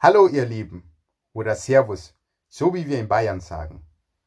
Hallo 0.00 0.28
ihr 0.28 0.44
Lieben 0.44 0.92
oder 1.32 1.54
Servus, 1.54 2.14
so 2.48 2.74
wie 2.74 2.86
wir 2.86 2.98
in 3.00 3.08
Bayern 3.08 3.40
sagen. 3.40 3.86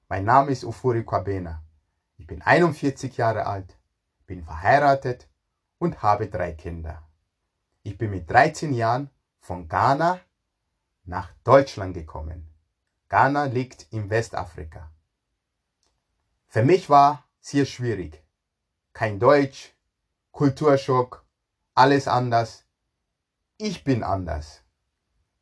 Mein 0.10 0.26
Name 0.26 0.52
ist 0.52 0.64
Ufuri 0.64 1.04
Kwabena. 1.04 1.64
Ich 2.18 2.26
bin 2.26 2.42
41 2.42 3.16
Jahre 3.18 3.46
alt, 3.46 3.78
bin 4.26 4.44
verheiratet 4.44 5.30
und 5.78 6.02
habe 6.02 6.30
drei 6.30 6.54
Kinder. 6.54 7.08
Ich 7.84 7.98
bin 7.98 8.10
mit 8.10 8.28
13 8.30 8.74
Jahren 8.74 9.12
von 9.40 9.68
Ghana 9.68 10.20
nach 11.04 11.32
Deutschland 11.44 11.94
gekommen. 11.94 12.50
Ghana 13.10 13.46
liegt 13.46 13.88
in 13.92 14.10
Westafrika. 14.10 14.92
Für 16.48 16.64
mich 16.64 16.90
war 16.90 17.24
sehr 17.40 17.66
schwierig. 17.66 18.24
Kein 18.94 19.20
Deutsch, 19.20 19.76
Kulturschock, 20.32 21.24
alles 21.76 22.08
anders. 22.08 22.66
Ich 23.58 23.84
bin 23.84 24.04
anders. 24.04 24.64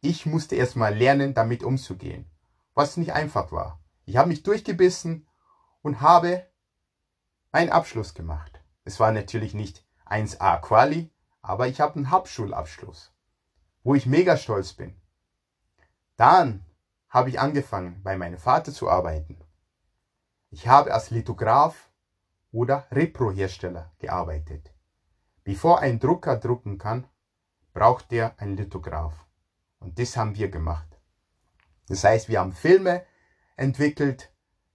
Ich 0.08 0.28
musste 0.28 0.56
erstmal 0.56 0.96
lernen, 0.96 1.34
damit 1.34 1.64
umzugehen, 1.64 2.30
was 2.76 2.96
nicht 2.96 3.14
einfach 3.14 3.52
war. 3.52 3.80
Ich 4.06 4.18
habe 4.18 4.28
mich 4.28 4.44
durchgebissen 4.44 5.28
und 5.82 6.00
habe 6.00 6.46
einen 7.52 7.72
Abschluss 7.72 8.14
gemacht. 8.14 8.62
Es 8.84 9.00
war 9.00 9.12
natürlich 9.12 9.56
nicht 9.56 9.84
1A 10.06 10.62
Quali, 10.62 11.12
aber 11.42 11.68
ich 11.68 11.82
habe 11.82 11.96
einen 11.96 12.12
Hauptschulabschluss, 12.12 13.16
wo 13.82 13.96
ich 13.96 14.06
mega 14.06 14.38
stolz 14.38 14.74
bin. 14.74 14.96
Dann 16.18 16.64
habe 17.10 17.30
ich 17.30 17.40
angefangen, 17.40 18.04
bei 18.04 18.16
meinem 18.16 18.38
Vater 18.38 18.72
zu 18.72 18.88
arbeiten. 18.88 19.44
Ich 20.52 20.68
habe 20.68 20.94
als 20.94 21.10
Lithograph 21.10 21.90
oder 22.52 22.86
Repro-Hersteller 22.92 23.92
gearbeitet. 23.98 24.72
Bevor 25.44 25.80
ein 25.80 26.00
Drucker 26.00 26.38
drucken 26.38 26.78
kann, 26.78 27.08
braucht 27.74 28.14
er 28.14 28.40
einen 28.40 28.56
Lithograph. 28.56 29.25
Und 29.86 30.00
das 30.00 30.18
haben 30.18 30.36
wir 30.36 30.50
gemacht. 30.50 31.00
Das 31.88 32.04
heißt, 32.04 32.28
wir 32.28 32.40
haben 32.40 32.54
Filme 32.54 33.06
entwickelt 33.56 34.34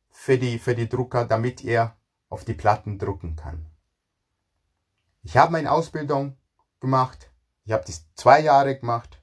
für 0.09 0.39
die, 0.39 0.61
für 0.61 0.77
die 0.77 0.89
Drucker, 0.89 1.25
damit 1.25 1.65
er 1.65 1.97
auf 2.29 2.45
die 2.45 2.55
Platten 2.55 2.97
drucken 2.97 3.35
kann. 3.35 3.67
Ich 5.25 5.37
habe 5.37 5.51
meine 5.51 5.73
Ausbildung 5.73 6.37
gemacht. 6.79 7.33
Ich 7.65 7.73
habe 7.73 7.83
das 7.85 8.07
zwei 8.15 8.39
Jahre 8.39 8.79
gemacht. 8.79 9.21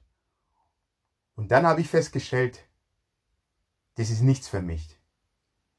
Und 1.36 1.52
dann 1.52 1.66
habe 1.66 1.80
ich 1.80 1.88
festgestellt, 1.88 2.68
das 3.94 4.10
ist 4.10 4.20
nichts 4.20 4.46
für 4.46 4.60
mich. 4.60 5.00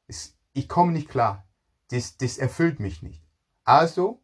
Es, 0.08 0.36
ich 0.54 0.68
komme 0.68 0.92
nicht 0.92 1.08
klar. 1.08 1.48
Das, 1.90 2.18
das 2.18 2.40
erfüllt 2.40 2.80
mich 2.80 3.04
nicht. 3.04 3.24
Also 3.64 4.24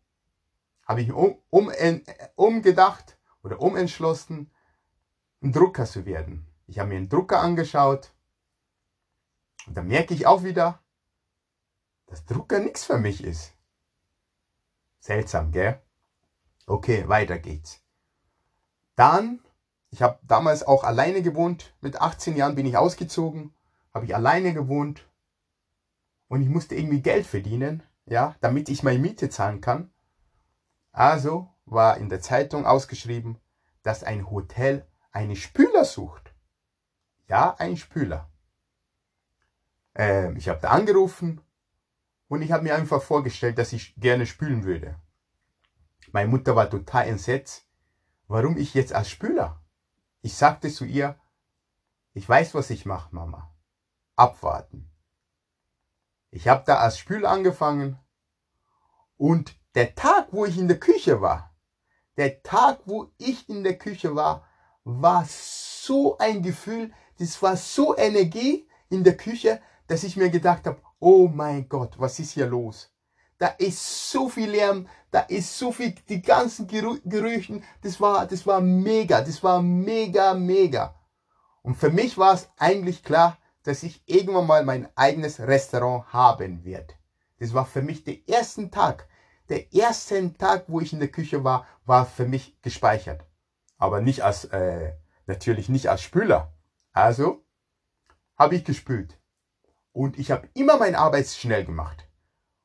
habe 0.87 1.03
ich 1.03 1.11
um, 1.11 1.37
um, 1.51 1.71
umgedacht 2.33 3.19
oder 3.43 3.61
umentschlossen, 3.61 4.49
ein 5.45 5.51
Drucker 5.51 5.85
zu 5.85 6.05
werden. 6.05 6.47
Ich 6.65 6.79
habe 6.79 6.89
mir 6.89 6.97
einen 6.97 7.09
Drucker 7.09 7.39
angeschaut 7.39 8.11
und 9.67 9.77
da 9.77 9.83
merke 9.83 10.15
ich 10.15 10.25
auch 10.25 10.43
wieder, 10.43 10.79
dass 12.07 12.25
Drucker 12.25 12.59
nichts 12.59 12.83
für 12.83 12.97
mich 12.97 13.23
ist. 13.23 13.53
Seltsam, 14.99 15.51
gell? 15.51 15.79
Okay, 16.65 17.07
weiter 17.07 17.37
geht's. 17.37 17.83
Dann, 18.95 19.39
ich 19.91 20.01
habe 20.01 20.19
damals 20.23 20.63
auch 20.63 20.83
alleine 20.83 21.21
gewohnt. 21.21 21.75
Mit 21.79 22.01
18 22.01 22.35
Jahren 22.35 22.55
bin 22.55 22.65
ich 22.65 22.77
ausgezogen, 22.77 23.53
habe 23.93 24.05
ich 24.05 24.15
alleine 24.15 24.51
gewohnt 24.53 25.07
und 26.27 26.41
ich 26.41 26.49
musste 26.49 26.73
irgendwie 26.73 27.01
Geld 27.01 27.27
verdienen, 27.27 27.83
ja, 28.07 28.35
damit 28.41 28.67
ich 28.67 28.81
meine 28.81 28.99
Miete 28.99 29.29
zahlen 29.29 29.61
kann. 29.61 29.91
Also 30.91 31.53
war 31.65 31.97
in 31.97 32.09
der 32.09 32.21
Zeitung 32.21 32.65
ausgeschrieben, 32.65 33.37
dass 33.83 34.03
ein 34.03 34.31
Hotel 34.31 34.87
einen 35.15 35.37
Spüler 35.37 35.85
sucht. 35.85 36.33
Ja, 37.27 37.55
ein 37.57 37.77
Spüler. 37.77 38.29
Ähm, 39.95 40.35
ich 40.35 40.49
habe 40.49 40.59
da 40.59 40.69
angerufen 40.69 41.41
und 42.27 42.41
ich 42.41 42.51
habe 42.51 42.63
mir 42.63 42.75
einfach 42.75 43.01
vorgestellt, 43.01 43.57
dass 43.57 43.71
ich 43.71 43.95
gerne 43.95 44.25
spülen 44.25 44.65
würde. 44.65 44.99
Meine 46.11 46.29
Mutter 46.29 46.55
war 46.55 46.69
total 46.69 47.07
entsetzt, 47.07 47.65
warum 48.27 48.57
ich 48.57 48.73
jetzt 48.73 48.93
als 48.93 49.09
Spüler. 49.09 49.61
Ich 50.21 50.35
sagte 50.35 50.69
zu 50.69 50.83
ihr, 50.83 51.17
ich 52.13 52.27
weiß, 52.27 52.53
was 52.53 52.69
ich 52.69 52.85
mache, 52.85 53.15
Mama. 53.15 53.55
Abwarten. 54.17 54.91
Ich 56.29 56.49
habe 56.49 56.63
da 56.65 56.79
als 56.79 56.97
Spüler 56.97 57.31
angefangen 57.31 57.97
und 59.15 59.57
der 59.75 59.95
Tag, 59.95 60.27
wo 60.31 60.45
ich 60.45 60.57
in 60.57 60.67
der 60.67 60.79
Küche 60.79 61.21
war, 61.21 61.55
der 62.17 62.43
Tag, 62.43 62.81
wo 62.85 63.13
ich 63.17 63.47
in 63.47 63.63
der 63.63 63.77
Küche 63.77 64.15
war, 64.15 64.45
war 64.85 65.25
so 65.27 66.17
ein 66.19 66.43
Gefühl, 66.43 66.93
das 67.17 67.41
war 67.41 67.57
so 67.57 67.97
Energie 67.97 68.67
in 68.89 69.03
der 69.03 69.17
Küche, 69.17 69.59
dass 69.87 70.03
ich 70.03 70.15
mir 70.15 70.29
gedacht 70.29 70.65
habe, 70.65 70.79
oh 70.99 71.27
mein 71.27 71.67
Gott, 71.67 71.99
was 71.99 72.19
ist 72.19 72.31
hier 72.31 72.45
los? 72.45 72.91
Da 73.37 73.47
ist 73.47 74.11
so 74.11 74.29
viel 74.29 74.49
Lärm, 74.49 74.87
da 75.11 75.21
ist 75.21 75.57
so 75.57 75.71
viel, 75.71 75.93
die 76.07 76.21
ganzen 76.21 76.67
Gerüchen, 76.67 77.63
das 77.81 77.99
war, 77.99 78.25
das 78.25 78.47
war 78.47 78.61
mega, 78.61 79.21
das 79.21 79.43
war 79.43 79.61
mega, 79.61 80.33
mega. 80.33 80.95
Und 81.63 81.75
für 81.75 81.89
mich 81.89 82.17
war 82.17 82.35
es 82.35 82.47
eigentlich 82.57 83.03
klar, 83.03 83.37
dass 83.63 83.83
ich 83.83 84.03
irgendwann 84.05 84.47
mal 84.47 84.63
mein 84.63 84.87
eigenes 84.95 85.39
Restaurant 85.39 86.13
haben 86.13 86.63
werde. 86.63 86.93
Das 87.39 87.53
war 87.53 87.65
für 87.65 87.81
mich 87.81 88.03
der 88.03 88.27
erste 88.27 88.69
Tag. 88.69 89.07
Der 89.49 89.73
erste 89.73 90.31
Tag, 90.37 90.65
wo 90.67 90.79
ich 90.79 90.93
in 90.93 90.99
der 90.99 91.11
Küche 91.11 91.43
war, 91.43 91.65
war 91.85 92.05
für 92.05 92.25
mich 92.25 92.55
gespeichert 92.61 93.25
aber 93.85 94.01
nicht 94.01 94.23
als, 94.23 94.45
äh, 94.45 94.93
natürlich 95.27 95.69
nicht 95.69 95.89
als 95.89 96.01
Spüler. 96.01 96.53
Also 96.91 97.45
habe 98.37 98.55
ich 98.55 98.65
gespült. 98.65 99.19
Und 99.91 100.19
ich 100.19 100.31
habe 100.31 100.49
immer 100.53 100.77
meine 100.77 100.97
Arbeit 100.97 101.27
schnell 101.27 101.63
gemacht. 101.63 102.09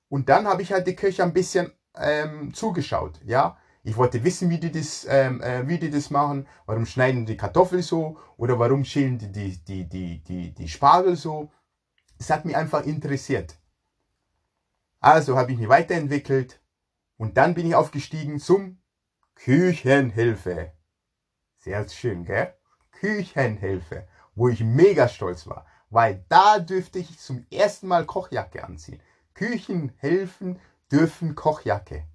Und 0.08 0.28
dann 0.28 0.48
habe 0.48 0.62
ich 0.62 0.72
halt 0.72 0.86
die 0.86 0.96
Köche 0.96 1.22
ein 1.22 1.32
bisschen 1.32 1.72
ähm, 1.94 2.52
zugeschaut. 2.52 3.20
Ja, 3.24 3.58
ich 3.82 3.96
wollte 3.96 4.24
wissen, 4.24 4.50
wie 4.50 4.58
die 4.58 4.72
das, 4.72 5.06
ähm, 5.08 5.40
äh, 5.40 5.66
wie 5.68 5.78
die 5.78 5.90
das 5.90 6.10
machen. 6.10 6.46
Warum 6.66 6.86
schneiden 6.86 7.26
die 7.26 7.36
Kartoffeln 7.36 7.82
so 7.82 8.18
oder 8.36 8.58
warum 8.58 8.84
schälen 8.84 9.18
die 9.18 9.30
die 9.30 9.64
die 9.64 9.88
die 9.88 10.22
die, 10.22 10.52
die 10.52 10.68
Spargel 10.68 11.16
so. 11.16 11.50
Es 12.18 12.30
hat 12.30 12.44
mich 12.44 12.56
einfach 12.56 12.84
interessiert. 12.84 13.56
Also 14.98 15.38
habe 15.38 15.52
ich 15.52 15.58
mich 15.58 15.68
weiterentwickelt 15.68 16.60
und 17.16 17.36
dann 17.36 17.54
bin 17.54 17.66
ich 17.66 17.74
aufgestiegen 17.74 18.38
zum 18.38 18.82
Küchenhilfe. 19.34 20.72
Sehr 21.62 21.86
schön, 21.90 22.24
gell? 22.24 22.54
Küchenhilfe, 22.90 24.08
wo 24.34 24.48
ich 24.48 24.64
mega 24.64 25.08
stolz 25.08 25.46
war, 25.46 25.66
weil 25.90 26.24
da 26.30 26.58
dürfte 26.58 26.98
ich 26.98 27.18
zum 27.18 27.44
ersten 27.52 27.86
Mal 27.86 28.06
Kochjacke 28.06 28.64
anziehen. 28.64 29.02
Küchenhilfen 29.34 30.58
dürfen 30.90 31.34
Kochjacke. 31.34 32.06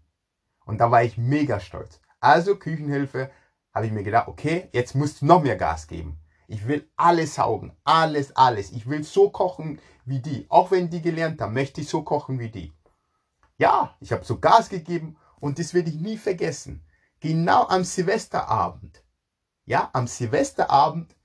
Und 0.66 0.80
da 0.80 0.90
war 0.90 1.04
ich 1.04 1.20
mega 1.20 1.60
stolz. 1.60 2.02
Also 2.20 2.56
Küchenhilfe, 2.56 3.30
habe 3.72 3.86
ich 3.86 3.92
mir 3.92 4.02
gedacht, 4.02 4.30
okay, 4.30 4.68
jetzt 4.74 4.96
musst 4.96 5.22
du 5.22 5.28
noch 5.28 5.44
mehr 5.44 5.58
Gas 5.58 5.86
geben. 5.86 6.18
Ich 6.48 6.68
will 6.68 6.90
alles 6.96 7.36
saugen, 7.36 7.78
alles, 7.84 8.36
alles. 8.36 8.72
Ich 8.72 8.90
will 8.90 9.04
so 9.04 9.30
kochen 9.30 9.80
wie 10.06 10.22
die. 10.22 10.48
Auch 10.50 10.72
wenn 10.72 10.90
die 10.90 11.04
gelernt 11.04 11.40
haben, 11.40 11.54
möchte 11.54 11.82
ich 11.82 11.90
so 11.90 12.02
kochen 12.02 12.40
wie 12.40 12.50
die. 12.50 12.74
Ja, 13.60 13.96
ich 14.00 14.12
habe 14.12 14.26
so 14.26 14.40
Gas 14.40 14.70
gegeben 14.70 15.18
und 15.40 15.60
das 15.60 15.76
werde 15.76 15.92
ich 15.92 16.00
nie 16.00 16.18
vergessen. 16.18 16.84
Genau 17.20 17.68
am 17.68 17.84
Silvesterabend 17.84 19.05
ja, 19.66 19.90
am 19.94 20.08
Silvesterabend 20.08 21.16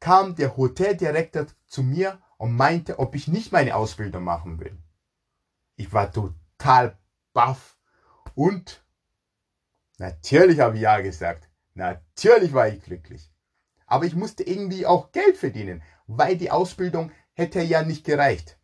kam 0.00 0.34
der 0.34 0.56
Hoteldirektor 0.56 1.46
zu 1.66 1.82
mir 1.82 2.20
und 2.38 2.56
meinte, 2.56 2.98
ob 2.98 3.14
ich 3.14 3.28
nicht 3.28 3.52
meine 3.52 3.76
Ausbildung 3.76 4.24
machen 4.24 4.58
will. 4.60 4.76
Ich 5.76 5.92
war 5.92 6.10
total 6.10 6.98
baff 7.32 7.76
und 8.34 8.82
natürlich 9.98 10.60
habe 10.60 10.76
ich 10.76 10.82
ja 10.82 11.00
gesagt. 11.00 11.48
Natürlich 11.74 12.52
war 12.52 12.68
ich 12.68 12.82
glücklich. 12.82 13.30
Aber 13.86 14.04
ich 14.04 14.14
musste 14.14 14.42
irgendwie 14.42 14.86
auch 14.86 15.12
Geld 15.12 15.36
verdienen, 15.36 15.82
weil 16.06 16.36
die 16.36 16.50
Ausbildung 16.50 17.12
hätte 17.32 17.60
ja 17.60 17.82
nicht 17.82 18.04
gereicht. 18.04 18.58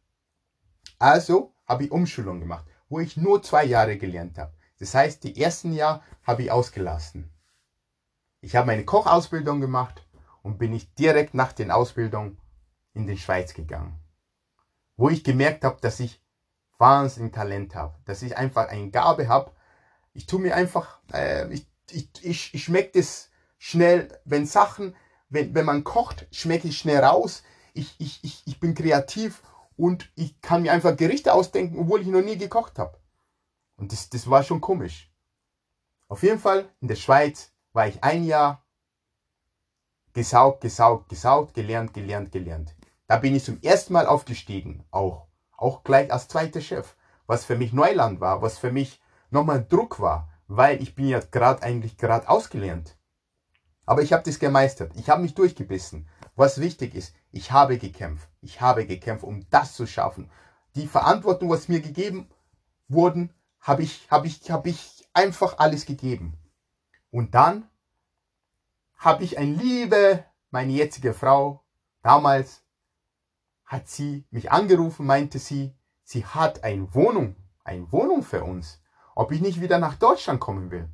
Also 0.99 1.55
habe 1.67 1.85
ich 1.85 1.91
Umschulung 1.91 2.41
gemacht, 2.41 2.67
wo 2.89 3.01
ich 3.01 3.17
nur 3.17 3.43
zwei 3.43 3.65
Jahre 3.65 3.99
gelernt 3.99 4.39
habe. 4.39 4.55
Das 4.79 4.95
heißt, 4.95 5.25
die 5.25 5.41
ersten 5.41 5.73
Jahre 5.73 6.03
habe 6.23 6.43
ich 6.45 6.51
ausgelassen. 6.51 7.31
Ich 8.47 8.55
habe 8.55 8.69
meine 8.69 8.85
Kochausbildung 8.85 9.61
gemacht 9.61 10.07
und 10.45 10.57
bin 10.57 10.73
ich 10.73 10.95
direkt 10.95 11.35
nach 11.35 11.53
den 11.53 11.73
Ausbildungen 11.73 12.39
in 12.95 13.09
die 13.09 13.19
Schweiz 13.19 13.55
gegangen. 13.55 13.99
Wo 14.97 15.09
ich 15.09 15.25
gemerkt 15.25 15.65
habe, 15.65 15.81
dass 15.81 15.99
ich 15.99 16.23
wahnsinnig 16.79 17.33
Talent 17.33 17.75
habe, 17.75 17.99
dass 18.05 18.23
ich 18.23 18.37
einfach 18.37 18.69
eine 18.69 18.91
Gabe 18.91 19.27
habe. 19.27 19.51
Ich 20.13 20.27
tue 20.27 20.39
mir 20.39 20.55
einfach, 20.55 21.01
äh, 21.13 21.53
ich, 21.53 21.67
ich, 21.91 22.09
ich, 22.23 22.55
ich 22.55 22.63
schmecke 22.63 23.01
das 23.01 23.31
schnell, 23.59 24.17
wenn 24.25 24.47
Sachen, 24.47 24.95
wenn, 25.29 25.53
wenn 25.57 25.67
man 25.67 25.83
kocht, 25.83 26.29
schmecke 26.31 26.69
ich 26.69 26.79
schnell 26.79 27.03
raus. 27.03 27.43
Ich, 27.75 27.97
ich, 27.99 28.23
ich, 28.23 28.45
ich 28.47 28.61
bin 28.61 28.77
kreativ 28.77 29.43
und 29.77 30.09
ich 30.15 30.41
kann 30.41 30.63
mir 30.63 30.71
einfach 30.71 30.97
Gerichte 30.97 31.35
ausdenken, 31.35 31.81
obwohl 31.81 32.01
ich 32.01 32.07
noch 32.07 32.23
nie 32.23 32.39
gekocht 32.39 32.79
habe. 32.79 32.97
Und 33.77 33.91
das, 33.91 34.09
das 34.09 34.31
war 34.31 34.45
schon 34.45 34.61
komisch. 34.61 35.13
Auf 36.07 36.23
jeden 36.23 36.39
Fall 36.39 36.69
in 36.81 36.87
der 36.87 36.95
Schweiz 36.95 37.56
war 37.77 37.87
ich 37.87 38.03
ein 38.03 38.25
Jahr 38.25 38.65
gesaugt, 40.15 40.63
gesaugt, 40.63 41.11
gesaugt, 41.11 41.53
gelernt, 41.53 41.93
gelernt, 41.93 42.33
gelernt. 42.33 42.75
Da 43.07 43.19
bin 43.19 43.37
ich 43.37 43.45
zum 43.45 43.61
ersten 43.61 43.93
Mal 43.93 44.07
aufgestiegen, 44.07 44.85
auch. 44.91 45.27
Auch 45.59 45.85
gleich 45.85 46.11
als 46.11 46.27
zweiter 46.27 46.63
Chef, 46.63 46.97
was 47.27 47.45
für 47.45 47.55
mich 47.55 47.75
Neuland 47.75 48.19
war, 48.21 48.41
was 48.41 48.57
für 48.57 48.73
mich 48.73 49.01
nochmal 49.31 49.65
Druck 49.65 50.01
war, 50.01 50.29
weil 50.49 50.83
ich 50.83 50.95
bin 50.95 51.07
ja 51.09 51.21
gerade 51.21 51.63
eigentlich 51.63 51.99
gerade 51.99 52.29
ausgelernt. 52.29 52.97
Aber 53.85 54.03
ich 54.03 54.13
habe 54.13 54.23
das 54.25 54.39
gemeistert. 54.39 54.93
Ich 54.97 55.11
habe 55.11 55.23
mich 55.23 55.35
durchgebissen. 55.35 56.09
Was 56.35 56.61
wichtig 56.61 56.95
ist, 56.95 57.15
ich 57.31 57.53
habe 57.53 57.79
gekämpft. 57.79 58.29
Ich 58.41 58.63
habe 58.63 58.87
gekämpft, 58.87 59.25
um 59.25 59.47
das 59.51 59.75
zu 59.75 59.87
schaffen. 59.87 60.31
Die 60.75 60.87
Verantwortung, 60.87 61.51
was 61.51 61.69
mir 61.69 61.81
gegeben 61.81 62.31
wurden, 62.89 63.35
habe 63.61 63.83
ich, 63.83 64.11
habe 64.11 64.27
ich, 64.27 64.51
habe 64.51 64.71
ich 64.71 65.07
einfach 65.13 65.59
alles 65.59 65.85
gegeben. 65.87 66.39
Und 67.17 67.35
dann 67.35 67.67
habe 68.97 69.25
ich 69.25 69.39
eine 69.39 69.55
Liebe, 69.55 70.27
meine 70.51 70.71
jetzige 70.73 71.15
Frau, 71.15 71.65
damals 72.03 72.63
hat 73.65 73.89
sie 73.89 74.27
mich 74.31 74.53
angerufen, 74.53 75.07
meinte 75.07 75.39
sie, 75.39 75.75
sie 76.03 76.27
hat 76.27 76.63
eine 76.63 76.95
Wohnung, 76.95 77.35
eine 77.65 77.91
Wohnung 77.91 78.23
für 78.23 78.45
uns, 78.45 78.83
ob 79.15 79.33
ich 79.33 79.41
nicht 79.41 79.63
wieder 79.63 79.79
nach 79.79 79.95
Deutschland 79.95 80.41
kommen 80.41 80.71
will. 80.71 80.91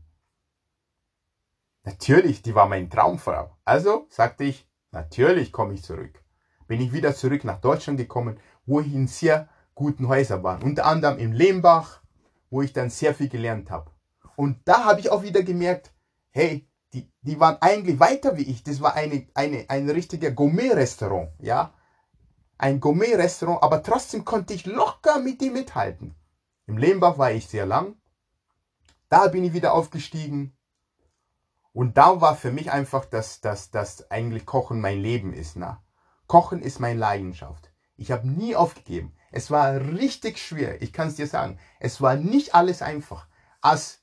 Natürlich, 1.83 2.41
die 2.41 2.55
war 2.55 2.69
meine 2.69 2.89
Traumfrau. 2.89 3.57
Also 3.65 4.07
sagte 4.09 4.45
ich, 4.45 4.71
natürlich 4.93 5.51
komme 5.51 5.75
ich 5.75 5.83
zurück. 5.83 6.23
Bin 6.69 6.81
ich 6.81 6.93
wieder 6.93 7.17
zurück 7.17 7.43
nach 7.43 7.61
Deutschland 7.61 7.99
gekommen, 7.99 8.39
wo 8.65 8.79
ich 8.79 8.95
in 8.95 9.09
sehr 9.09 9.49
guten 9.75 10.07
Häusern 10.07 10.45
war. 10.45 10.63
Unter 10.63 10.87
anderem 10.87 11.19
im 11.19 11.33
Lehmbach, 11.33 12.01
wo 12.49 12.63
ich 12.63 12.73
dann 12.73 12.91
sehr 12.91 13.13
viel 13.13 13.29
gelernt 13.29 13.73
habe. 13.73 13.91
Und 14.37 14.61
da 14.67 14.85
habe 14.85 15.01
ich 15.01 15.11
auch 15.11 15.25
wieder 15.25 15.43
gemerkt, 15.43 15.92
hey, 16.33 16.69
die, 16.93 17.11
die 17.23 17.41
waren 17.41 17.57
eigentlich 17.61 18.01
weiter 18.01 18.37
wie 18.37 18.43
ich. 18.43 18.63
Das 18.63 18.81
war 18.81 18.95
eine, 18.95 19.27
eine, 19.35 19.65
ein 19.69 19.89
richtiger 19.89 20.31
Gourmet-Restaurant, 20.31 21.31
ja. 21.39 21.73
Ein 22.59 22.81
Gourmet-Restaurant, 22.81 23.63
aber 23.63 23.83
trotzdem 23.83 24.25
konnte 24.25 24.55
ich 24.55 24.67
locker 24.67 25.19
mit 25.21 25.41
dem 25.41 25.55
mithalten. 25.55 26.15
Im 26.67 26.77
Lehmbach 26.77 27.19
war 27.19 27.33
ich 27.33 27.49
sehr 27.49 27.67
lang. 27.67 27.97
Da 29.09 29.29
bin 29.29 29.45
ich 29.45 29.53
wieder 29.53 29.75
aufgestiegen. 29.75 30.57
Und 31.73 31.97
da 31.97 32.21
war 32.21 32.37
für 32.37 32.53
mich 32.53 32.71
einfach, 32.71 33.05
dass, 33.05 33.41
dass, 33.41 33.71
dass 33.71 34.11
eigentlich 34.11 34.47
Kochen 34.47 34.81
mein 34.81 35.01
Leben 35.01 35.33
ist. 35.33 35.57
Ne? 35.57 35.79
Kochen 36.27 36.63
ist 36.63 36.81
meine 36.81 36.99
Leidenschaft. 36.99 37.73
Ich 37.97 38.11
habe 38.11 38.29
nie 38.29 38.55
aufgegeben. 38.55 39.15
Es 39.31 39.51
war 39.51 39.75
richtig 39.75 40.39
schwer. 40.39 40.83
Ich 40.83 40.93
kann 40.93 41.09
es 41.09 41.17
dir 41.17 41.27
sagen. 41.27 41.59
Es 41.81 42.01
war 42.01 42.17
nicht 42.17 42.55
alles 42.55 42.83
einfach. 42.83 43.27
Als 43.61 44.02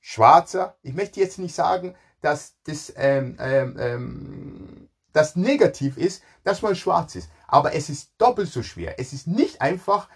Schwarzer, 0.00 0.76
ich 0.82 0.94
möchte 0.94 1.20
jetzt 1.20 1.38
nicht 1.38 1.54
sagen, 1.54 1.94
dass 2.20 2.56
das, 2.64 2.92
ähm, 2.96 3.36
ähm, 3.38 3.76
ähm, 3.78 4.88
das 5.12 5.36
negativ 5.36 5.96
ist, 5.96 6.22
dass 6.44 6.62
man 6.62 6.74
schwarz 6.74 7.14
ist. 7.14 7.30
Aber 7.46 7.74
es 7.74 7.88
ist 7.90 8.12
doppelt 8.18 8.50
so 8.50 8.62
schwer. 8.62 8.98
Es 8.98 9.12
ist 9.12 9.26
nicht 9.26 9.60
einfach, 9.60 10.08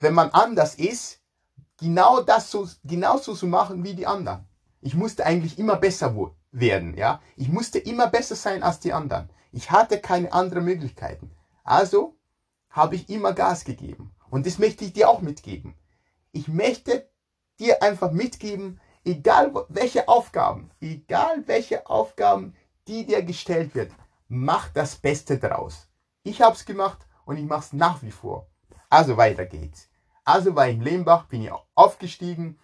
wenn 0.00 0.14
man 0.14 0.30
anders 0.30 0.74
ist, 0.74 1.20
genau 1.78 2.22
das 2.22 2.50
so, 2.50 2.68
genauso 2.84 3.34
zu 3.34 3.46
machen 3.46 3.84
wie 3.84 3.94
die 3.94 4.06
anderen. 4.06 4.46
Ich 4.80 4.94
musste 4.94 5.26
eigentlich 5.26 5.58
immer 5.58 5.76
besser 5.76 6.14
werden, 6.52 6.94
ja. 6.96 7.20
Ich 7.36 7.48
musste 7.48 7.78
immer 7.78 8.06
besser 8.08 8.36
sein 8.36 8.62
als 8.62 8.80
die 8.80 8.92
anderen. 8.92 9.30
Ich 9.52 9.70
hatte 9.70 10.00
keine 10.00 10.32
anderen 10.32 10.64
Möglichkeiten. 10.64 11.30
Also 11.64 12.16
habe 12.70 12.94
ich 12.94 13.08
immer 13.08 13.32
Gas 13.32 13.64
gegeben. 13.64 14.14
Und 14.30 14.46
das 14.46 14.58
möchte 14.58 14.84
ich 14.84 14.92
dir 14.92 15.08
auch 15.08 15.20
mitgeben. 15.20 15.74
Ich 16.32 16.48
möchte 16.48 17.08
dir 17.58 17.82
einfach 17.82 18.12
mitgeben, 18.12 18.80
egal 19.06 19.52
welche 19.68 20.08
Aufgaben, 20.08 20.70
egal 20.80 21.46
welche 21.46 21.86
Aufgaben, 21.88 22.54
die 22.86 23.06
dir 23.06 23.22
gestellt 23.22 23.74
wird, 23.74 23.92
mach 24.28 24.68
das 24.68 24.96
Beste 24.96 25.38
daraus. 25.38 25.88
Ich 26.22 26.42
habe 26.42 26.54
es 26.54 26.66
gemacht 26.66 27.06
und 27.24 27.38
ich 27.38 27.44
mache 27.44 27.60
es 27.60 27.72
nach 27.72 28.02
wie 28.02 28.10
vor. 28.10 28.46
Also 28.90 29.16
weiter 29.16 29.46
geht's. 29.46 29.88
Also 30.24 30.54
war 30.54 30.68
ich 30.68 30.74
im 30.74 30.82
Lehmbach, 30.82 31.26
bin 31.26 31.42
ich 31.42 31.50
aufgestiegen, 31.74 32.58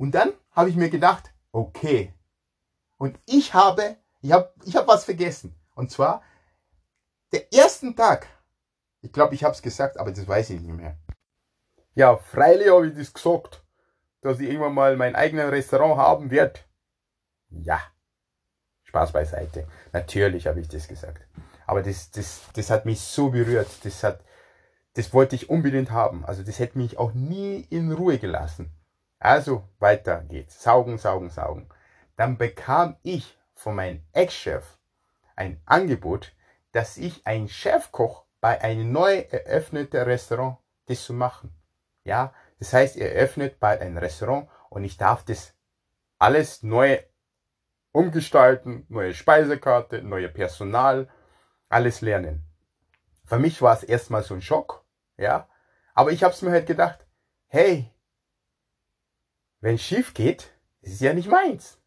und 0.00 0.12
dann 0.12 0.32
habe 0.52 0.70
ich 0.70 0.76
mir 0.76 0.88
gedacht, 0.88 1.30
okay. 1.52 2.14
Und 2.96 3.20
ich 3.26 3.52
habe, 3.52 3.98
ich 4.22 4.32
habe, 4.32 4.50
ich 4.64 4.74
habe 4.74 4.88
was 4.88 5.04
vergessen. 5.04 5.54
Und 5.74 5.90
zwar, 5.90 6.22
der 7.32 7.52
ersten 7.52 7.94
Tag, 7.94 8.26
ich 9.02 9.12
glaube, 9.12 9.34
ich 9.34 9.44
habe 9.44 9.54
es 9.54 9.60
gesagt, 9.60 9.98
aber 9.98 10.10
das 10.10 10.26
weiß 10.26 10.48
ich 10.50 10.60
nicht 10.62 10.74
mehr. 10.74 10.96
Ja, 11.94 12.16
freilich 12.16 12.70
habe 12.70 12.88
ich 12.88 12.96
das 12.96 13.12
gesagt, 13.12 13.62
dass 14.22 14.40
ich 14.40 14.48
irgendwann 14.48 14.74
mal 14.74 14.96
mein 14.96 15.14
eigenes 15.14 15.50
Restaurant 15.50 15.96
haben 15.96 16.30
werde. 16.30 16.60
Ja, 17.50 17.80
Spaß 18.84 19.12
beiseite. 19.12 19.66
Natürlich 19.92 20.46
habe 20.46 20.60
ich 20.60 20.68
das 20.68 20.88
gesagt. 20.88 21.26
Aber 21.66 21.82
das, 21.82 22.10
das, 22.10 22.42
das 22.54 22.70
hat 22.70 22.84
mich 22.84 23.00
so 23.00 23.30
berührt. 23.30 23.68
Das 23.84 24.02
hat, 24.02 24.20
das 24.94 25.14
wollte 25.14 25.36
ich 25.36 25.48
unbedingt 25.48 25.90
haben. 25.90 26.24
Also 26.24 26.42
das 26.42 26.58
hätte 26.58 26.78
mich 26.78 26.98
auch 26.98 27.12
nie 27.14 27.66
in 27.70 27.92
Ruhe 27.92 28.18
gelassen. 28.18 28.72
Also 29.20 29.64
weiter 29.78 30.22
geht's. 30.22 30.62
Saugen, 30.62 30.98
saugen, 30.98 31.30
saugen. 31.30 31.68
Dann 32.16 32.38
bekam 32.38 32.96
ich 33.02 33.38
von 33.54 33.76
meinem 33.76 34.02
Ex-Chef 34.12 34.78
ein 35.36 35.60
Angebot, 35.64 36.32
dass 36.72 36.96
ich 36.96 37.26
ein 37.26 37.48
Chefkoch 37.48 38.24
bei 38.40 38.60
einem 38.60 38.90
neu 38.90 39.18
eröffneten 39.30 40.02
Restaurant 40.02 40.58
das 40.86 41.04
zu 41.04 41.12
machen. 41.12 41.54
Ja, 42.04 42.34
das 42.60 42.72
heißt, 42.74 42.96
er 42.96 43.10
öffnet 43.12 43.58
bald 43.58 43.80
ein 43.80 43.98
Restaurant 43.98 44.48
und 44.68 44.84
ich 44.84 44.98
darf 44.98 45.24
das 45.24 45.54
alles 46.18 46.62
neu 46.62 46.98
umgestalten, 47.90 48.84
neue 48.88 49.14
Speisekarte, 49.14 50.02
neue 50.02 50.28
Personal, 50.28 51.08
alles 51.68 52.02
lernen. 52.02 52.44
Für 53.24 53.38
mich 53.38 53.62
war 53.62 53.74
es 53.74 53.82
erstmal 53.82 54.22
so 54.22 54.34
ein 54.34 54.42
Schock, 54.42 54.84
ja, 55.16 55.48
aber 55.94 56.12
ich 56.12 56.22
habe 56.22 56.34
es 56.34 56.42
mir 56.42 56.50
halt 56.50 56.66
gedacht, 56.66 57.06
hey, 57.46 57.90
wenn 59.60 59.76
es 59.76 59.82
schief 59.82 60.14
geht, 60.14 60.52
ist 60.82 60.94
es 60.94 61.00
ja 61.00 61.14
nicht 61.14 61.28
meins. 61.28 61.80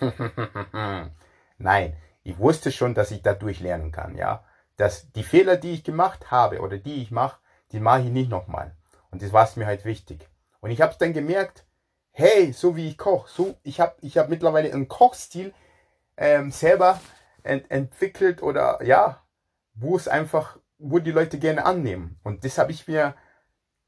Nein, 1.58 1.96
ich 2.22 2.38
wusste 2.38 2.72
schon, 2.72 2.94
dass 2.94 3.12
ich 3.12 3.22
dadurch 3.22 3.60
lernen 3.60 3.92
kann, 3.92 4.16
ja. 4.16 4.44
Dass 4.76 5.10
die 5.12 5.22
Fehler, 5.22 5.56
die 5.56 5.72
ich 5.72 5.84
gemacht 5.84 6.30
habe 6.30 6.60
oder 6.60 6.78
die 6.78 7.02
ich 7.02 7.10
mache, 7.10 7.40
die 7.72 7.80
mache 7.80 8.02
ich 8.02 8.10
nicht 8.10 8.30
nochmal. 8.30 8.76
Und 9.16 9.22
das 9.22 9.32
war 9.32 9.48
mir 9.56 9.64
halt 9.64 9.86
wichtig. 9.86 10.28
Und 10.60 10.70
ich 10.70 10.82
habe 10.82 10.92
es 10.92 10.98
dann 10.98 11.14
gemerkt, 11.14 11.64
hey, 12.10 12.52
so 12.52 12.76
wie 12.76 12.86
ich 12.86 12.98
koche, 12.98 13.30
so 13.30 13.56
ich 13.62 13.80
habe 13.80 13.96
ich 14.02 14.18
hab 14.18 14.28
mittlerweile 14.28 14.70
einen 14.70 14.88
Kochstil 14.88 15.54
ähm, 16.18 16.50
selber 16.50 17.00
ent 17.42 17.70
entwickelt 17.70 18.42
oder 18.42 18.82
ja, 18.84 19.22
wo 19.72 19.96
es 19.96 20.06
einfach, 20.06 20.58
wo 20.76 20.98
die 20.98 21.12
Leute 21.12 21.38
gerne 21.38 21.64
annehmen. 21.64 22.20
Und 22.24 22.44
das 22.44 22.58
habe 22.58 22.72
ich 22.72 22.86
mir, 22.86 23.14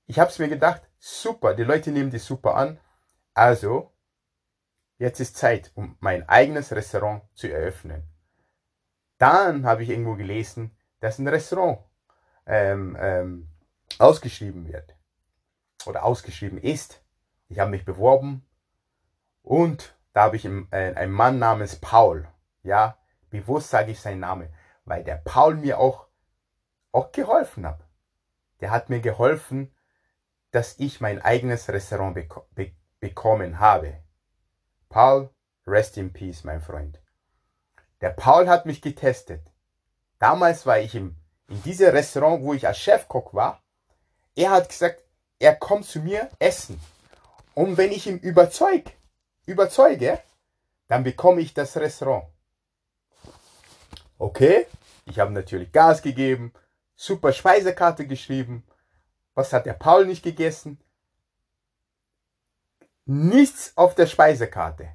ich 0.06 0.18
habe 0.18 0.30
es 0.30 0.38
mir 0.38 0.49
gedacht, 0.49 0.80
super, 0.99 1.52
die 1.52 1.64
Leute 1.64 1.90
nehmen 1.90 2.11
das 2.11 2.25
super 2.25 2.54
an 2.54 2.80
also, 3.35 3.92
jetzt 4.97 5.20
ist 5.20 5.37
Zeit, 5.37 5.73
um 5.75 5.99
mein 6.00 6.26
eigenes 6.26 6.73
Restaurant 6.73 7.23
zu 7.35 7.52
eröffnen. 7.52 8.02
Dann 9.18 9.66
habe 9.66 9.82
ich 9.82 9.90
irgendwo 9.90 10.14
gelesen, 10.14 10.75
dass 11.00 11.18
ein 11.18 11.28
Restaurant 11.28 11.80
ähm, 12.47 12.97
ähm, 12.99 13.50
ausgeschrieben 13.99 14.66
wird 14.66 14.98
oder 15.87 16.04
ausgeschrieben 16.04 16.58
ist. 16.58 17.02
Ich 17.49 17.58
habe 17.58 17.70
mich 17.70 17.85
beworben 17.85 18.47
und 19.42 19.97
da 20.12 20.25
habe 20.25 20.37
ich 20.37 20.47
einen, 20.47 20.68
äh, 20.70 20.94
einen 20.94 21.12
Mann 21.12 21.38
namens 21.38 21.76
Paul. 21.76 22.28
Ja, 22.62 22.99
bewusst 23.30 23.70
sage 23.70 23.92
ich 23.92 24.00
seinen 24.00 24.20
Namen, 24.20 24.52
weil 24.85 25.04
der 25.04 25.16
Paul 25.16 25.54
mir 25.54 25.78
auch, 25.78 26.08
auch 26.92 27.12
geholfen 27.12 27.66
hat. 27.66 27.87
Der 28.61 28.70
hat 28.70 28.90
mir 28.90 29.00
geholfen, 29.00 29.75
dass 30.50 30.78
ich 30.78 31.00
mein 31.00 31.23
eigenes 31.23 31.68
Restaurant 31.68 32.14
bekomme 32.14 32.73
bekommen 33.00 33.61
habe. 33.61 34.02
Paul, 34.88 35.30
rest 35.66 35.97
in 35.99 36.12
peace, 36.12 36.44
mein 36.44 36.61
Freund. 36.61 37.00
Der 38.00 38.11
Paul 38.11 38.49
hat 38.49 38.66
mich 38.66 38.82
getestet. 38.82 39.52
Damals 40.18 40.66
war 40.66 40.78
ich 40.78 40.94
im, 40.94 41.16
in 41.49 41.62
diesem 41.62 41.90
Restaurant, 41.90 42.42
wo 42.42 42.54
ich 42.54 42.66
als 42.66 42.78
Chefkoch 42.78 43.35
war. 43.35 43.62
Er 44.35 44.50
hat 44.50 44.68
gesagt, 44.68 45.02
er 45.38 45.54
kommt 45.54 45.87
zu 45.87 46.00
mir 46.00 46.28
essen. 46.38 46.80
Und 47.54 47.76
wenn 47.76 47.92
ich 47.92 48.07
ihn 48.07 48.18
überzeug, 48.18 48.92
überzeuge, 49.47 50.21
dann 50.88 51.04
bekomme 51.04 51.40
ich 51.40 51.54
das 51.54 51.76
Restaurant. 51.76 52.26
Okay, 54.18 54.66
ich 55.07 55.18
habe 55.18 55.33
natürlich 55.33 55.73
Gas 55.73 56.02
gegeben, 56.02 56.52
super 56.95 57.33
Speisekarte 57.33 58.07
geschrieben. 58.07 58.66
Was 59.35 59.52
hat 59.52 59.66
der 59.66 59.75
Paul 59.75 60.07
nicht 60.07 60.23
gegessen? 60.23 60.83
nichts 63.09 63.73
auf 63.75 63.95
der 63.95 64.07
Speisekarte. 64.07 64.90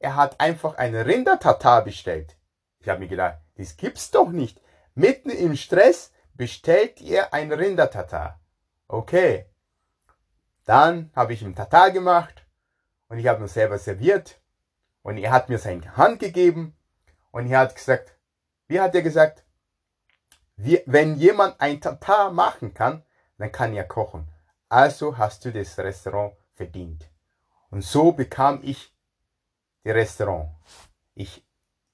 Er 0.00 0.16
hat 0.16 0.40
einfach 0.40 0.74
eine 0.74 1.06
Rindertatar 1.06 1.84
bestellt. 1.84 2.36
Ich 2.80 2.88
habe 2.88 2.98
mir 2.98 3.08
gedacht, 3.08 3.38
das 3.54 3.76
gibt's 3.76 4.10
doch 4.10 4.30
nicht. 4.30 4.60
Mitten 4.94 5.30
im 5.30 5.54
Stress 5.56 6.12
bestellt 6.34 7.00
ihr 7.00 7.32
ein 7.32 7.52
Rindertatar. 7.52 8.40
Okay. 8.88 9.46
Dann 10.64 11.10
habe 11.14 11.32
ich 11.32 11.42
ihm 11.42 11.54
Tatar 11.54 11.90
gemacht 11.90 12.46
und 13.08 13.18
ich 13.18 13.26
habe 13.26 13.44
ihn 13.44 13.48
selber 13.48 13.78
serviert 13.78 14.40
und 15.02 15.18
er 15.18 15.32
hat 15.32 15.48
mir 15.48 15.58
seine 15.58 15.96
Hand 15.96 16.20
gegeben 16.20 16.76
Und 17.32 17.50
er 17.50 17.60
hat 17.60 17.74
gesagt, 17.74 18.14
wie 18.68 18.80
hat 18.80 18.94
er 18.94 19.02
gesagt? 19.02 19.44
Wie, 20.56 20.82
wenn 20.86 21.16
jemand 21.16 21.60
ein 21.60 21.80
Tatar 21.80 22.30
machen 22.30 22.74
kann, 22.74 23.02
dann 23.38 23.50
kann 23.50 23.74
er 23.74 23.84
kochen. 23.84 24.28
Also 24.68 25.18
hast 25.18 25.44
du 25.44 25.50
das 25.50 25.76
Restaurant 25.78 26.34
verdient. 26.54 27.10
Und 27.70 27.82
so 27.82 28.12
bekam 28.12 28.60
ich 28.62 28.94
das 29.82 29.94
Restaurant. 29.94 30.50
Ich 31.14 31.44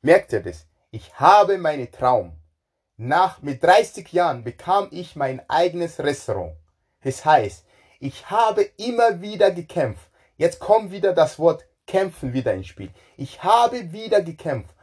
merkte 0.03 0.43
das. 0.43 0.67
Ich 0.91 1.19
habe 1.19 1.57
meinen 1.57 1.91
Traum. 1.91 2.37
Nach, 2.97 3.41
mit 3.43 3.63
30 3.63 4.13
Jahren 4.13 4.43
bekam 4.43 4.89
ich 4.91 5.15
mein 5.15 5.49
eigenes 5.49 6.01
Restaurant. 6.01 6.57
Das 7.03 7.25
heißt, 7.25 7.65
ich 7.99 8.31
habe 8.31 8.63
immer 8.77 9.21
wieder 9.21 9.51
gekämpft. 9.51 10.09
Jetzt 10.37 10.61
kommt 10.61 10.93
wieder 10.93 11.13
das 11.13 11.39
Wort 11.39 11.67
kämpfen 11.87 12.33
wieder 12.33 12.55
ins 12.55 12.69
Spiel. 12.69 12.93
Ich 13.17 13.43
habe 13.43 13.93
wieder 13.93 14.23
gekämpft, 14.23 14.75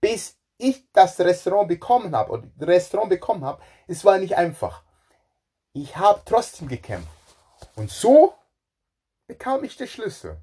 bis 0.00 0.38
ich 0.56 0.90
das 0.92 1.18
Restaurant 1.20 1.68
bekommen 1.68 2.14
habe 2.14 2.50
das 2.56 2.68
Restaurant 2.68 3.10
bekommen 3.10 3.44
habe. 3.44 3.60
Es 3.88 4.04
war 4.04 4.18
nicht 4.18 4.36
einfach. 4.36 4.82
Ich 5.72 5.96
habe 5.96 6.22
trotzdem 6.24 6.68
gekämpft. 6.68 7.08
Und 7.74 7.90
so 7.90 8.34
bekam 9.26 9.64
ich 9.64 9.76
den 9.76 9.88
Schlüssel. 9.88 10.40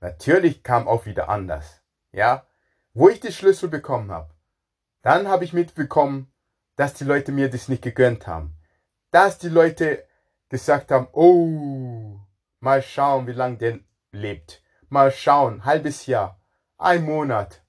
Natürlich 0.00 0.62
kam 0.62 0.88
auch 0.88 1.06
wieder 1.06 1.28
anders. 1.28 1.82
Ja, 2.12 2.46
wo 2.92 3.08
ich 3.08 3.20
den 3.20 3.32
Schlüssel 3.32 3.68
bekommen 3.68 4.10
habe, 4.10 4.34
dann 5.02 5.28
habe 5.28 5.44
ich 5.44 5.52
mitbekommen, 5.52 6.32
dass 6.76 6.94
die 6.94 7.04
Leute 7.04 7.30
mir 7.32 7.50
das 7.50 7.68
nicht 7.68 7.82
gegönnt 7.82 8.26
haben. 8.26 8.56
Dass 9.10 9.38
die 9.38 9.48
Leute 9.48 10.04
gesagt 10.50 10.90
haben, 10.90 11.08
oh, 11.12 12.20
mal 12.58 12.82
schauen, 12.82 13.26
wie 13.26 13.32
lange 13.32 13.56
der 13.56 13.78
lebt. 14.12 14.62
Mal 14.90 15.10
schauen, 15.12 15.64
halbes 15.64 16.06
Jahr, 16.06 16.38
ein 16.76 17.04
Monat. 17.04 17.62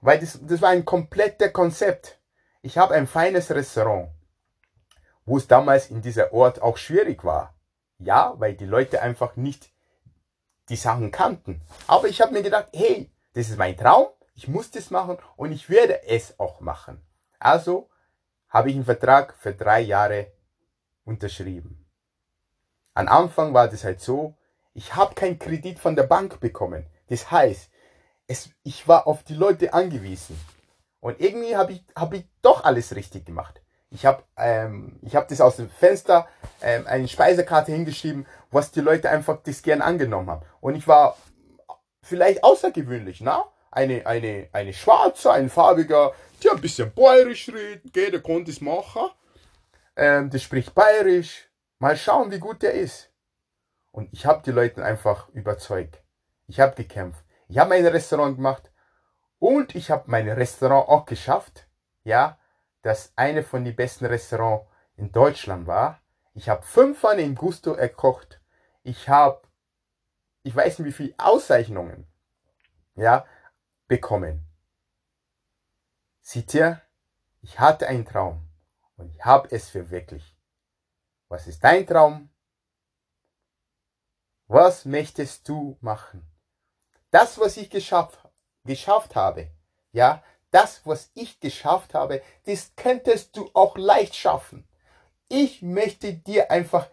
Weil 0.00 0.18
das, 0.18 0.40
das 0.42 0.62
war 0.62 0.70
ein 0.70 0.84
kompletter 0.84 1.50
Konzept. 1.50 2.18
Ich 2.62 2.78
habe 2.78 2.94
ein 2.94 3.06
feines 3.06 3.50
Restaurant, 3.50 4.10
wo 5.24 5.36
es 5.36 5.46
damals 5.46 5.90
in 5.90 6.02
dieser 6.02 6.32
Ort 6.32 6.60
auch 6.60 6.78
schwierig 6.78 7.22
war. 7.22 7.54
Ja, 7.98 8.34
weil 8.38 8.54
die 8.54 8.66
Leute 8.66 9.02
einfach 9.02 9.36
nicht 9.36 9.70
die 10.68 10.76
Sachen 10.76 11.10
kannten. 11.10 11.60
Aber 11.86 12.08
ich 12.08 12.20
habe 12.20 12.32
mir 12.32 12.42
gedacht, 12.42 12.68
hey, 12.74 13.10
das 13.34 13.48
ist 13.48 13.58
mein 13.58 13.76
Traum, 13.76 14.08
ich 14.34 14.48
muss 14.48 14.70
das 14.70 14.90
machen 14.90 15.18
und 15.36 15.52
ich 15.52 15.68
werde 15.68 16.06
es 16.06 16.38
auch 16.40 16.60
machen. 16.60 17.00
Also 17.38 17.90
habe 18.48 18.70
ich 18.70 18.76
einen 18.76 18.84
Vertrag 18.84 19.34
für 19.34 19.52
drei 19.54 19.80
Jahre 19.80 20.32
unterschrieben. 21.06 21.86
Am 22.94 23.08
Anfang 23.08 23.54
war 23.54 23.68
das 23.68 23.84
halt 23.84 24.00
so, 24.00 24.36
ich 24.74 24.94
habe 24.94 25.14
keinen 25.14 25.38
Kredit 25.38 25.78
von 25.78 25.96
der 25.96 26.02
Bank 26.02 26.40
bekommen. 26.40 26.86
Das 27.08 27.30
heißt, 27.30 27.70
es, 28.26 28.50
ich 28.62 28.86
war 28.88 29.06
auf 29.06 29.22
die 29.22 29.34
Leute 29.34 29.72
angewiesen. 29.72 30.38
Und 31.00 31.20
irgendwie 31.20 31.56
habe 31.56 31.72
ich, 31.72 31.84
hab 31.94 32.12
ich 32.12 32.24
doch 32.42 32.64
alles 32.64 32.94
richtig 32.94 33.24
gemacht. 33.24 33.62
Ich 33.90 34.04
habe 34.04 34.24
ähm, 34.36 35.00
hab 35.14 35.28
das 35.28 35.40
aus 35.40 35.56
dem 35.56 35.70
Fenster 35.70 36.26
ähm, 36.60 36.86
eine 36.86 37.06
Speisekarte 37.06 37.72
hingeschrieben, 37.72 38.26
was 38.50 38.72
die 38.72 38.80
Leute 38.80 39.08
einfach 39.08 39.38
das 39.42 39.62
gern 39.62 39.80
angenommen 39.80 40.28
haben. 40.28 40.46
Und 40.60 40.74
ich 40.74 40.88
war 40.88 41.16
vielleicht 42.02 42.42
außergewöhnlich, 42.42 43.20
na? 43.20 43.44
Eine, 43.70 44.06
eine, 44.06 44.48
eine 44.52 44.72
schwarze, 44.72 45.30
ein 45.30 45.50
farbiger, 45.50 46.12
die 46.42 46.50
ein 46.50 46.60
bisschen 46.60 46.92
bayerisch 46.92 47.48
redet, 47.48 47.94
der 47.94 48.20
konnte 48.20 48.50
es 48.50 48.60
machen. 48.60 49.10
Ähm, 49.96 50.30
der 50.30 50.38
spricht 50.38 50.74
bayerisch. 50.74 51.50
Mal 51.78 51.96
schauen, 51.96 52.30
wie 52.30 52.38
gut 52.38 52.62
der 52.62 52.74
ist. 52.74 53.10
Und 53.90 54.12
ich 54.12 54.26
habe 54.26 54.42
die 54.44 54.50
Leute 54.50 54.84
einfach 54.84 55.28
überzeugt. 55.30 56.02
Ich 56.46 56.60
habe 56.60 56.74
gekämpft. 56.74 57.24
Ich 57.48 57.58
habe 57.58 57.70
mein 57.70 57.86
Restaurant 57.86 58.36
gemacht 58.36 58.70
und 59.38 59.74
ich 59.74 59.90
habe 59.90 60.04
mein 60.06 60.28
Restaurant 60.28 60.88
auch 60.88 61.06
geschafft. 61.06 61.66
Ja, 62.04 62.38
das 62.82 63.12
eine 63.16 63.42
von 63.42 63.64
den 63.64 63.74
besten 63.74 64.06
Restaurants 64.06 64.66
in 64.96 65.12
Deutschland 65.12 65.66
war. 65.66 66.00
Ich 66.34 66.48
habe 66.48 66.62
fünfmal 66.62 67.18
in 67.18 67.34
Gusto 67.34 67.72
erkocht. 67.72 68.40
Ich 68.82 69.08
habe, 69.08 69.42
ich 70.42 70.54
weiß 70.54 70.78
nicht 70.78 70.88
wie 70.88 70.92
viele 70.92 71.14
Auszeichnungen, 71.18 72.06
ja, 72.94 73.26
bekommen. 73.88 74.46
Seht 76.20 76.54
ihr, 76.54 76.80
ich 77.42 77.58
hatte 77.60 77.86
einen 77.88 78.04
Traum 78.04 78.45
und 78.96 79.14
ich 79.14 79.24
habe 79.24 79.48
es 79.50 79.68
verwirklicht. 79.68 80.36
Was 81.28 81.46
ist 81.46 81.62
dein 81.62 81.86
Traum? 81.86 82.30
Was 84.48 84.84
möchtest 84.84 85.48
du 85.48 85.76
machen? 85.80 86.26
Das, 87.10 87.38
was 87.38 87.56
ich 87.56 87.70
geschafft, 87.70 88.18
geschafft 88.64 89.16
habe, 89.16 89.50
ja, 89.92 90.22
das, 90.50 90.82
was 90.84 91.10
ich 91.14 91.40
geschafft 91.40 91.94
habe, 91.94 92.22
das 92.44 92.72
könntest 92.76 93.36
du 93.36 93.50
auch 93.54 93.76
leicht 93.76 94.14
schaffen. 94.14 94.68
Ich 95.28 95.62
möchte 95.62 96.14
dir 96.14 96.50
einfach 96.50 96.88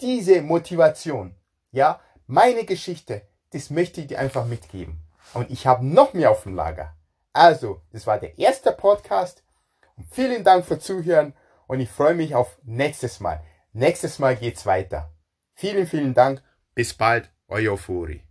diese 0.00 0.42
Motivation, 0.42 1.34
ja, 1.72 2.00
meine 2.26 2.64
Geschichte, 2.64 3.26
das 3.50 3.70
möchte 3.70 4.02
ich 4.02 4.08
dir 4.08 4.18
einfach 4.18 4.44
mitgeben. 4.44 5.00
Und 5.32 5.50
ich 5.50 5.66
habe 5.66 5.84
noch 5.84 6.12
mehr 6.12 6.30
auf 6.30 6.42
dem 6.42 6.54
Lager. 6.54 6.94
Also, 7.32 7.80
das 7.92 8.06
war 8.06 8.18
der 8.18 8.38
erste 8.38 8.72
Podcast. 8.72 9.42
Vielen 10.10 10.44
Dank 10.44 10.66
für 10.66 10.78
Zuhören 10.78 11.34
und 11.68 11.78
ich 11.78 11.88
freue 11.88 12.14
mich 12.14 12.34
auf 12.34 12.58
nächstes 12.64 13.20
Mal. 13.20 13.44
Nächstes 13.72 14.18
Mal 14.18 14.34
geht's 14.34 14.66
weiter. 14.66 15.12
Vielen, 15.54 15.86
vielen 15.86 16.14
Dank. 16.14 16.42
Bis 16.74 16.94
bald, 16.94 17.30
euer 17.46 17.78
Furi. 17.78 18.27